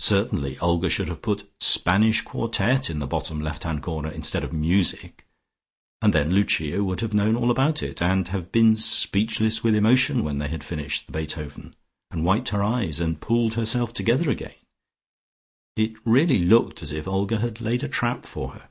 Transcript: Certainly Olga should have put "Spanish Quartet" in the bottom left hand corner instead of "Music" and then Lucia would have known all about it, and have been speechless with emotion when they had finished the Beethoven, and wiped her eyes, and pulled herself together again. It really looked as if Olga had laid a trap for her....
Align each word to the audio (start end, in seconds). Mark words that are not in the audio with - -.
Certainly 0.00 0.58
Olga 0.58 0.90
should 0.90 1.06
have 1.06 1.22
put 1.22 1.48
"Spanish 1.60 2.22
Quartet" 2.22 2.90
in 2.90 2.98
the 2.98 3.06
bottom 3.06 3.40
left 3.40 3.62
hand 3.62 3.80
corner 3.80 4.10
instead 4.10 4.42
of 4.42 4.52
"Music" 4.52 5.24
and 6.00 6.12
then 6.12 6.32
Lucia 6.34 6.82
would 6.82 6.98
have 6.98 7.14
known 7.14 7.36
all 7.36 7.48
about 7.48 7.80
it, 7.80 8.02
and 8.02 8.26
have 8.26 8.50
been 8.50 8.74
speechless 8.74 9.62
with 9.62 9.76
emotion 9.76 10.24
when 10.24 10.38
they 10.38 10.48
had 10.48 10.64
finished 10.64 11.06
the 11.06 11.12
Beethoven, 11.12 11.76
and 12.10 12.24
wiped 12.24 12.48
her 12.48 12.64
eyes, 12.64 12.98
and 12.98 13.20
pulled 13.20 13.54
herself 13.54 13.94
together 13.94 14.30
again. 14.30 14.56
It 15.76 15.92
really 16.04 16.40
looked 16.40 16.82
as 16.82 16.90
if 16.90 17.06
Olga 17.06 17.38
had 17.38 17.60
laid 17.60 17.84
a 17.84 17.88
trap 17.88 18.24
for 18.24 18.48
her.... 18.54 18.68